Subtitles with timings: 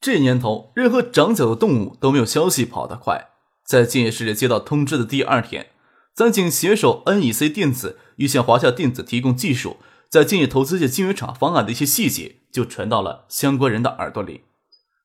[0.00, 3.32] 这年头，任何长脚的动物都没有消息跑得快。
[3.66, 5.66] 在建业世界接到通知的第二天，
[6.14, 9.76] 三井携手 NEC 电子欲向华夏电子提供技术，
[10.08, 14.44] 在建业投资界晶圆厂方案的一些细节就传到了相关人的耳朵里。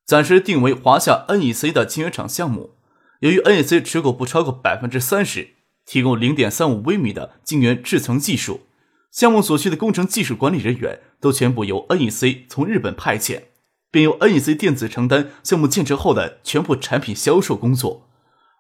[0.05, 2.76] 暂时定为华夏 NEC 的晶圆厂项目，
[3.20, 5.49] 由于 NEC 持股不超过百分之三十，
[5.85, 8.62] 提供零点三五微米的晶圆制层技术，
[9.12, 13.41] 项目所需的工程技术管理人员都全部由 NEC 从日本派遣。
[13.95, 18.10] 并由 NEC 电子承担项目建成后的全部产品销售工作，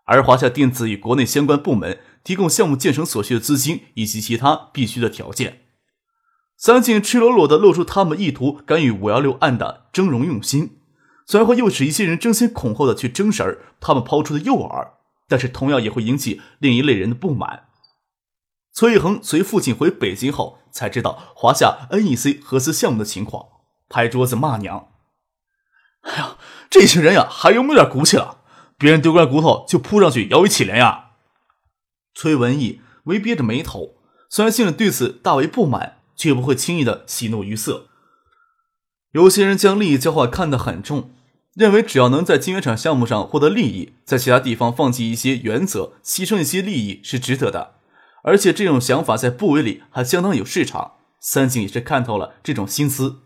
[0.05, 5.63] 而华夏电子与国内相关部门提供项目建成所需的资金以及其他必须的条件。
[6.55, 10.77] 三井赤裸裸地露出他们意图干预五幺六案的峥嵘用心，
[11.25, 14.91] 虽然会诱使一些人争先恐后的去争食他们抛出的诱饵，
[15.27, 17.65] 但是同样也会引起另一类人的不满。
[18.71, 23.47] 崔恒随父亲回北京后，才知道华夏 NEC 合资项目的情况，
[23.89, 24.87] 拍桌子骂娘。
[26.05, 26.37] 哎呀，
[26.69, 28.37] 这些人呀，还有没有点骨气了？
[28.77, 31.11] 别人丢块骨头就扑上去摇尾乞怜呀！
[32.13, 33.95] 崔文义微憋着眉头，
[34.29, 37.87] 虽然心里对此大为不满，却不会轻易的喜怒于色。
[39.13, 41.11] 有些人将利益交换看得很重，
[41.55, 47.75] 认为只要能在晶圆厂项目上获得利益，在其他地方放弃一些原则、牺牲一些利益是值得的。
[48.23, 50.93] 而且这种想法在部委里还相当有市场。
[51.21, 53.21] 三井也是看透了这种心思。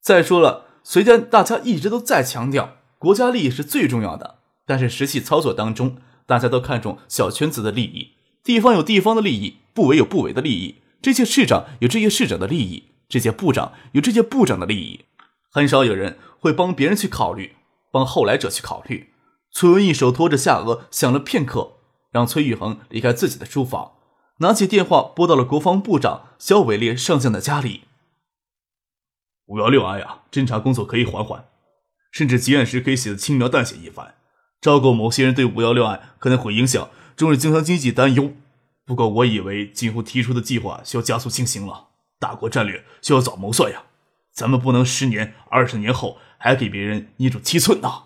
[0.00, 0.63] 再说了。
[0.86, 5.96] 虽然大家一直都在强调国家利益是最重要的，但是实际操作当中，
[6.26, 8.12] 大家都看重小圈子的利益，
[8.44, 15.06] 地方有地方的利益，部委有部委的利益，这些市长有这些市长的利益，这些部长有这些部长的利益，
[15.50, 17.56] 很少有人会帮别人去考虑，
[17.90, 19.10] 帮后来者去考虑。
[19.50, 21.76] 崔文一手托着下颚，想了片刻，
[22.10, 23.92] 让崔玉恒离开自己的书房，
[24.38, 27.82] 拿起电话拨到了国防部长肖伟烈上将的家里。
[29.46, 31.44] 五幺六案呀，侦查工作可以缓缓，
[32.10, 34.14] 甚至结案时可以写的轻描淡写一番，
[34.60, 38.32] 昭告某些人对五幺六案可能会影响中日经商经济担忧。
[38.86, 41.88] 不过，我以为今后提出的计划需要加速进行了，
[42.18, 43.84] 大国战略需要早谋算呀，
[44.32, 48.04] 咱们不能十年、二十年后还给别人捏住七寸呐。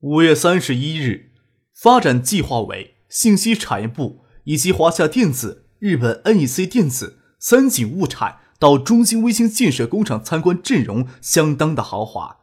[0.00, 1.32] 五月三十一日，
[1.72, 8.40] 发展计划委、信息产业部以及华夏电子、日本 NEC 电子、三井物产。
[8.58, 12.38] 到中兴微星建设工厂参观，阵容相当的豪华。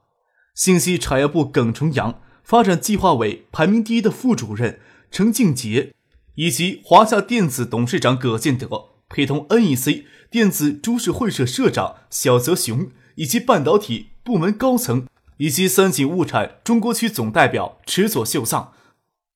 [0.53, 4.79] 信息产业部耿崇阳、发展计划委排名第一的副主任
[5.09, 5.94] 程静杰，
[6.35, 15.07] 以及华夏电子董事长葛建德，陪同 NEC 电子株式会社社长小泽雄，以及半导体部门高层，
[15.38, 18.73] 以及三井物产中国区总代表池佐秀藏、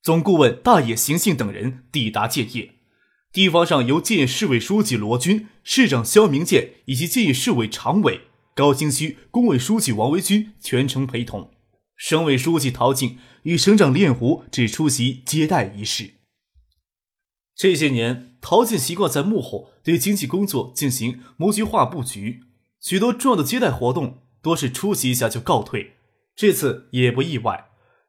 [0.04, 2.76] 总顾问大野行信等人抵达建业。
[3.38, 8.22] 地方上由建市委书记罗军、市长肖明建以及建业市委常委
[8.56, 11.52] 高新区工委书记王维军全程陪同，
[11.96, 16.16] 省委书记陶静与省长李彦湖只出席接待仪式。
[17.56, 22.42] 这些年，陶静习惯在幕后对经济工作进行谋局化布局，
[22.82, 25.92] 许多重要的接待活动多是出席一下就告退，
[26.36, 27.67] 这次也不意外。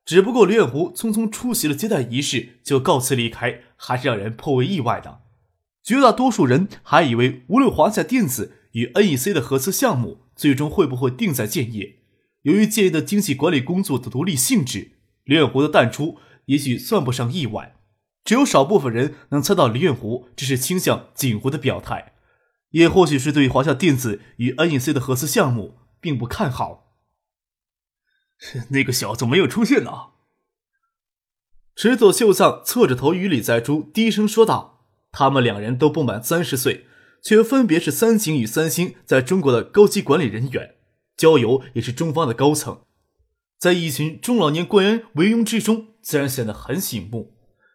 [0.08, 5.20] 只不过李远湖匆匆出席了接待仪式就告辞离开，还是让人颇为意外的。
[5.84, 11.96] 绝大多数人还以为，无论华夏电子与 NEC 的合资项目最终会不会定在建业，
[12.40, 14.92] 由于建业的经济管理工作的独立性质，
[15.24, 17.76] 李远湖的淡出也许算不上意外。
[18.24, 22.14] 只有少部分人能猜到李远湖只是倾向锦湖的表态，
[22.70, 26.87] 也或许是对华夏电子与 NEC 的合资项目并不看好。
[28.70, 29.90] 那个小子没有出现呢。
[31.74, 36.86] 池佐秀藏侧着头与李在珠低声说道：“他们两人都不满三十岁，
[37.22, 40.74] 却分别是三井与三星在中国的高级管理人员，
[41.16, 42.80] 交友也是中方的高层，
[43.58, 47.34] 在一群中老年官员围拥之中，自然显得很醒目。”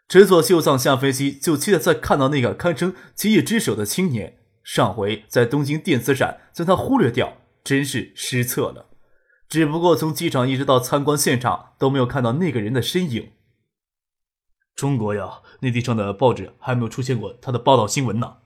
[0.10, 8.90] 池佐秀藏下飞机就期待再看到那个堪称企业之首的青年，上回在东京电子展将他忽略掉，真是失策了。
[9.54, 13.34] 只不过从机场一直到参观现场都没有看到那个人的身影。
[14.74, 18.38] 中国呀，内地上的报纸还没有出现过他的报道新闻呢。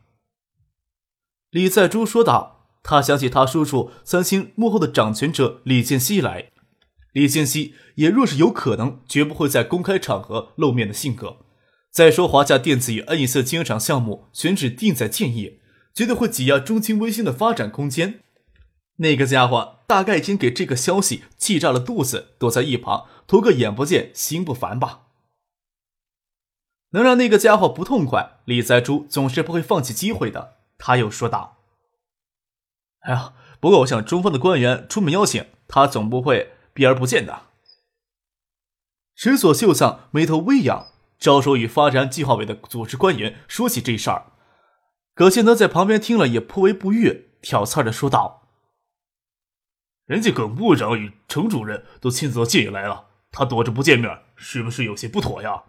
[1.50, 2.56] 李在珠说道。
[2.84, 6.52] 他想起他叔叔三星幕后的掌权者李健熙来，
[7.14, 11.38] 李建熙也若是有可能，绝不会在公开场合露面的性格。
[11.90, 15.60] 再说华夏电子与恩义色晶圆厂项目选址定在建业，
[15.94, 18.24] 绝对会挤压中青微星的发展空间。
[18.98, 25.04] 那个家伙大概已经给这个消息气炸了肚子，躲在一旁图个眼不见心不烦吧。
[26.92, 30.56] 能让那个家伙不痛快，李在珠总是不会放弃机会的。
[30.78, 31.58] 他又说道
[33.02, 37.44] ：“哎呀，不过我想中方的官员出门邀请他，总不会避而不见的。”
[39.14, 40.88] 石锁秀藏眉头微扬，
[41.20, 44.32] 招手与发展计划委的组织官员说起这事儿。
[45.14, 48.47] 葛宪德在旁边听了也颇为不悦，挑刺的说道
[50.08, 55.64] ：“人家耿部长与程主任都亲自到建业来了，他躲着不见面，是不是有些不妥呀？”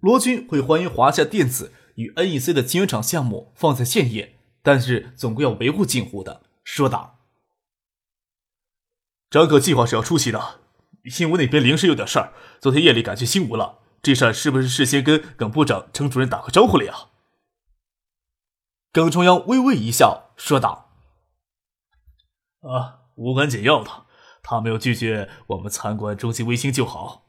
[0.00, 6.42] 罗军会欢迎华夏电子与 NEC 的晶圆厂项目放在建业，但是总归要维护近乎的。
[6.62, 7.18] 说道
[9.28, 10.60] ：“张可计划是要出席的，
[11.06, 13.80] 新吴那边临时有点事儿，昨天夜里赶去新吴了。
[14.00, 17.08] 这事儿是不是事先跟耿部长、程主任打过招呼了呀？”
[18.92, 20.87] 耿重阳微微一笑，说道
[22.70, 23.90] ：“啊，无关紧要的，
[24.42, 27.24] 他没有拒绝我们参观中心卫星就好。”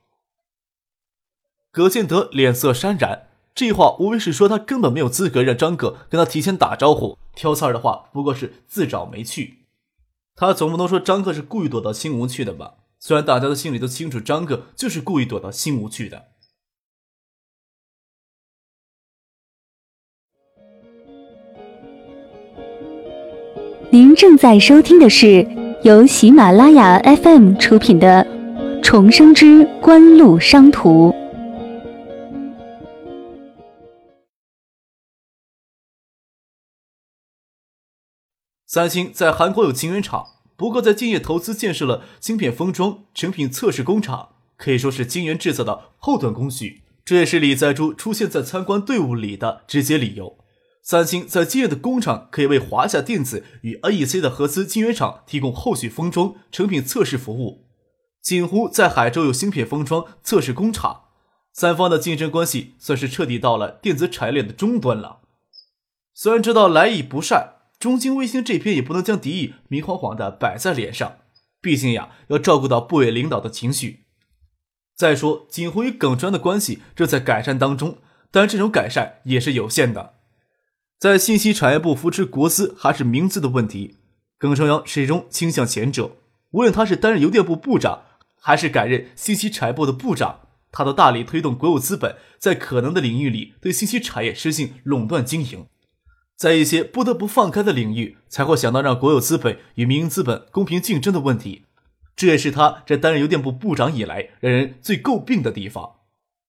[1.71, 7.17] 葛建德脸色潸然，这话无非是说他根本没有资格让张哥跟他提前打招呼。
[7.35, 9.65] 挑刺儿的话不过是自找没趣。
[10.35, 12.75] 他总不能说张克是故意躲到新吴去的吧？
[12.97, 16.28] 虽然大家的心里都清楚，张克就是故意躲到新吴去的。
[23.91, 25.43] 您正在收听的是
[25.81, 28.23] 由喜马拉雅 FM 出品的
[28.83, 31.09] 《重生之官路商途》。
[38.67, 46.83] 三星在韩国有晶圆厂，不过在建业投资建设了芯片封装、成品测试工厂，可以说是晶圆制造的后端工序。
[47.03, 50.37] 这也是李在洙出现在参观队伍里的直接理由。
[50.89, 57.67] 三星在建业的工厂可以为华夏电子与 NEC 的合资晶圆厂提供后续封装、成品测试服务。
[58.23, 61.01] 锦湖在海州有芯片封装测试工厂，
[61.53, 65.19] 三方的竞争关系算是彻底到了电子产业链的终端了。
[66.15, 67.57] 虽然知道来意不善。
[67.77, 71.19] 中兴卫星这边也不能将敌意明晃晃的摆在脸上，
[71.61, 74.05] 毕竟呀，要照顾到部委领导的情绪。
[74.97, 77.99] 再说，锦湖与耿川的关系正在改善当中，
[78.31, 80.15] 但这种改善也是有限的。
[80.99, 83.95] 在信息产业部扶持国资还是民资的问题，
[84.37, 86.11] 耿朝阳始终倾向前者。
[86.51, 88.01] 无论他是担任邮电部部长，
[88.37, 90.41] 还是改任信息产业部的部长，
[90.73, 95.67] 他都大力推动国有资本在可能的领域里对信息产业实行垄断经营。
[96.35, 101.63] 在一些不得不放开的领域，才会想到让国有资本与民营资本公平竞争的问题。
[102.17, 105.91] 这也是他这担任邮电部部长以来让人最诟病的地方。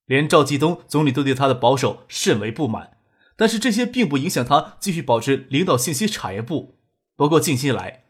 [0.07, 2.97] 连赵继东总理都对他的保守甚为不满，
[3.41, 6.77] 但是这些并不影响他继续保持领导信息产业部。
[7.17, 8.05] 不过近期来，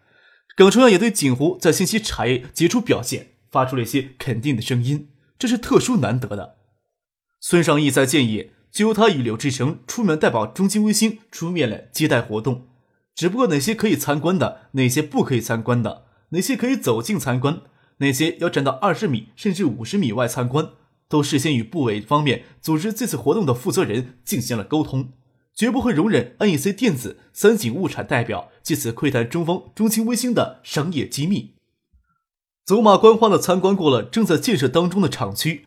[0.56, 6.56] 耿崇阳也对锦湖在信息产业杰出表现发出了一些肯定的声音，这是特殊难得的。
[7.38, 8.50] 孙尚义在建议。
[8.73, 12.69] 就由他与柳志成出面代表中金微星出面了接待活动，
[13.17, 17.63] 只不过哪些可以参观的，哪些不可以参观的，哪些可以走近参观，
[17.96, 20.70] 哪些要站到二十米甚至五十米外参观，
[21.08, 25.15] 都事先与部委方面组织这次活动的负责人进行了沟通，
[25.60, 31.52] 绝不会容忍 NEC 电子、三井物产代表借此窥探中方中青微星的商业机密。
[32.64, 35.67] 走马观花的参观过了正在建设当中的厂区，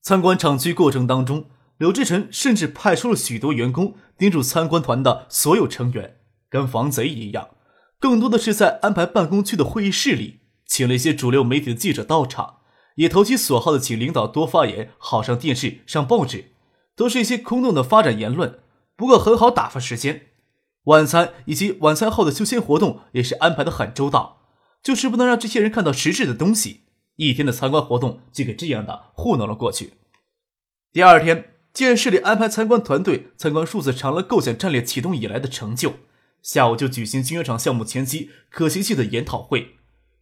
[0.00, 1.44] 参观厂区过程当中。
[1.76, 6.16] 柳志成甚至派出了许多员工盯住参观团的所有成员，
[6.48, 7.48] 跟防贼一样。
[8.00, 12.60] 更多的是在安排办公区的会议室里，请了一些主流媒体的记者到场，
[12.94, 16.52] 也投其所好的请领导多发言，好上电视、上报纸，
[16.96, 18.60] 都是一些空洞的发展言论。
[18.98, 20.26] 不过很好打发时间。
[20.84, 24.42] 晚餐以及晚餐后的休闲活动也是安排的很周到，
[24.82, 26.82] 就是不能让这些人看到实质的东西。
[27.16, 29.94] 一天的参观活动就给这样的糊弄了过去。
[30.92, 31.54] 第二天。
[31.74, 35.94] 建市里安排参观团队参观数字长乐构想战略启动以来的成就，
[36.42, 39.76] 下午就举行晶圆厂项目前期可行性的研讨会。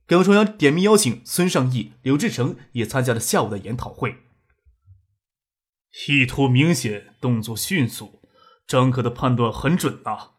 [0.06, 4.16] 耿崇阳点名邀请孙尚义、刘志成也参加了下午的研讨会。
[6.08, 8.20] 意图明显，动作迅速，
[8.66, 10.32] 张可的判断很准啊。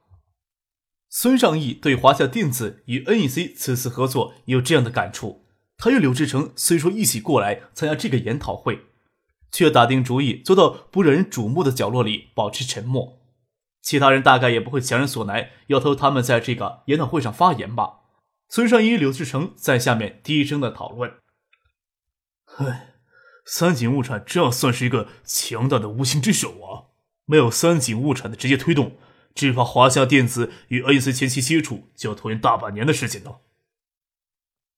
[1.10, 5.46] 孙尚义对华夏电子与 NEC 此次合作有这样的感触。
[5.78, 8.86] 他与柳志成虽说一起过来参加这个研讨会。
[9.50, 13.18] 却打定主意坐到不惹人瞩目的角落里，保持沉默。
[13.82, 18.02] 其他人大概也不会强人所难，要求他们在这个研讨会上发言吧。
[18.50, 21.14] 孙尚义、柳志成在下面低声的讨论。
[22.58, 22.96] 唉，
[23.46, 26.87] 三井物产这样算是一个强大的无形之手啊！
[27.28, 28.98] 没有三井物产的直接推动，
[29.36, 33.42] 只怕华夏电子与 NEC 前期接触就要拖延大半年的时间了。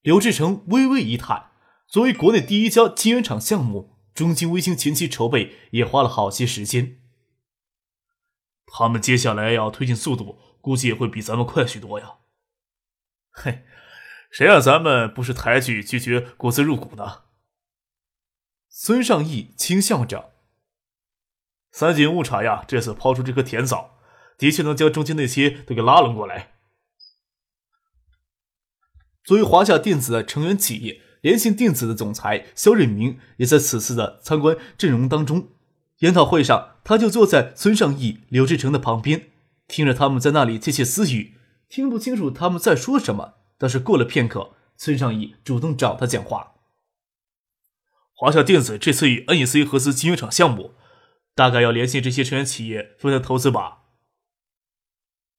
[0.02, 1.52] 刘志成微微一叹，
[1.88, 7.00] 作为国内第一家晶圆厂项目，中晶微星前期筹备也花了好些时间。
[8.66, 12.16] 他们接下来要推进速度，估计也会比咱们快许多呀。
[13.30, 13.64] 嘿，
[14.32, 17.26] 谁让咱们不是抬举拒绝国资入股呢？
[18.70, 20.34] 孙尚义轻笑着
[21.72, 23.92] ：“三井物产呀，这次抛出这颗甜枣，
[24.38, 26.54] 的确能将中间那些都给拉拢过来。”
[29.24, 35.50] 作为华夏电子的成员企业，联信电子的总裁肖瑞明也在此次的参观阵容当中。
[36.00, 39.30] 研讨会上，他就坐在孙尚义、刘志成的旁边，
[39.68, 41.36] 听着他们在那里窃窃私语，
[41.68, 43.36] 听不清楚他们在说什么。
[43.58, 46.54] 但是过了片刻，孙尚义主动找他讲话。
[48.16, 50.74] 华夏电子这次与 NEC 合资晶圆厂项目，
[51.40, 53.84] 大概要联系这些成员企业分担投资吧？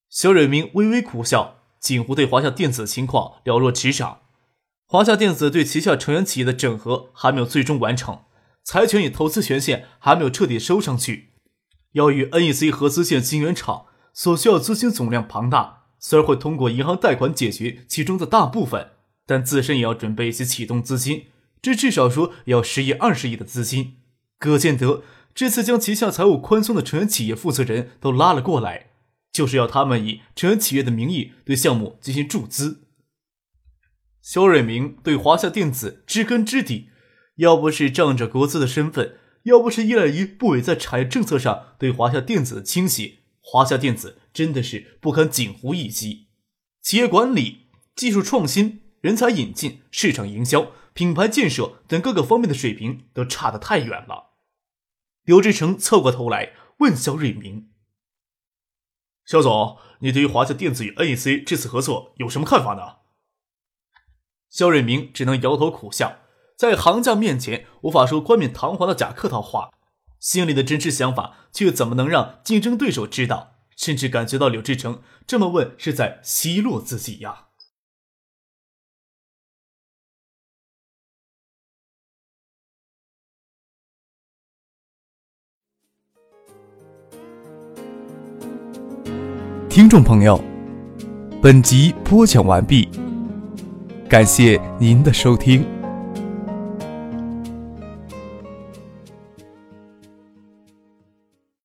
[0.09, 4.23] 肖瑞明微微苦笑，锦湖对华夏电子情况了若指掌。
[4.87, 8.21] 华夏电子对旗下成员企业的整合还没有最终完成。
[8.65, 11.33] 财权与投资权限还没有彻底收上去，
[11.93, 18.93] 要与 NEC 合资建晶圆厂所需要资金总量庞大，虽然会通过银行贷款解决其中的大部分，
[19.27, 21.27] 但自身也要准备一些启动资金，
[21.61, 23.99] 这至少说要十亿、二十亿的资金。
[24.39, 25.03] 葛建德
[25.35, 28.91] 这次将旗下财务宽松的成员企业负责人都拉了过来，
[29.33, 32.89] 就是要他们以成员企业的名义对项目进行注资。
[34.21, 36.89] 肖瑞明对华夏电子知根知底。
[37.37, 46.27] 要不是仗着国资的身份，要不是依赖于部委在产业政策上对华夏电子的倾斜，华夏电子真的是不堪锦湖一击。
[46.83, 54.30] 企业管理、技术创新、人才引进、市场营销、品牌建设等各个方面的水平都差得太远了。
[55.25, 57.71] 刘志成凑过头来问肖瑞明
[59.25, 62.99] ：“肖总，你对于华夏电子与 NEC 这次合作有什么看法呢？”
[64.49, 66.19] 肖瑞明只能摇头苦笑。
[66.57, 69.71] 在行家面前无法说冠冕堂皇的假客套话，
[70.19, 73.55] 心里的真实想法却怎么能让竞争对手知道？
[73.77, 77.50] 甚至感觉到柳志成这么问是在奚落自己呀。
[89.71, 90.43] 听众朋友，
[91.41, 92.89] 本集播讲完毕，
[94.09, 95.65] 感谢您的收听。